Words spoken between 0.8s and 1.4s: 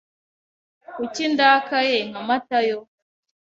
Kuki